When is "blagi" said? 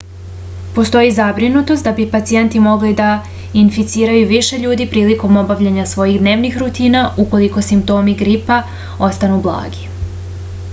9.49-9.89